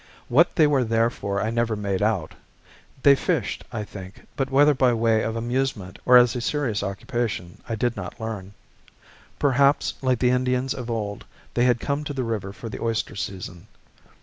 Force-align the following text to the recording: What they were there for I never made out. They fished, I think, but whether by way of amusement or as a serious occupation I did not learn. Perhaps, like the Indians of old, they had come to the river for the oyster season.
What 0.29 0.55
they 0.55 0.65
were 0.65 0.83
there 0.83 1.11
for 1.11 1.39
I 1.43 1.51
never 1.51 1.75
made 1.75 2.01
out. 2.01 2.33
They 3.03 3.13
fished, 3.13 3.63
I 3.71 3.83
think, 3.83 4.25
but 4.35 4.49
whether 4.49 4.73
by 4.73 4.95
way 4.95 5.21
of 5.21 5.35
amusement 5.35 5.99
or 6.07 6.17
as 6.17 6.35
a 6.35 6.41
serious 6.41 6.81
occupation 6.81 7.61
I 7.69 7.75
did 7.75 7.95
not 7.95 8.19
learn. 8.19 8.55
Perhaps, 9.37 9.93
like 10.01 10.17
the 10.17 10.31
Indians 10.31 10.73
of 10.73 10.89
old, 10.89 11.23
they 11.53 11.65
had 11.65 11.79
come 11.79 12.03
to 12.05 12.13
the 12.13 12.23
river 12.23 12.51
for 12.51 12.67
the 12.67 12.81
oyster 12.81 13.15
season. 13.15 13.67